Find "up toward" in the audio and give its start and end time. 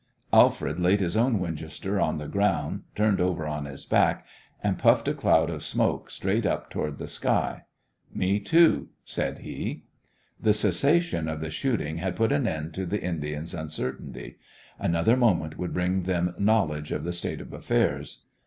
6.43-6.97